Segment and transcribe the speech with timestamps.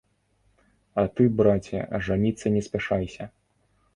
[1.01, 3.23] А ты, браце, жаніцца не спяшайся.